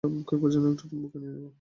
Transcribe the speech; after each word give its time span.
কয়েকরাতের 0.03 0.51
জন্য 0.53 0.67
একটা 0.71 0.85
room 0.85 0.99
book 1.01 1.11
করে 1.13 1.27
নিবো। 1.27 1.49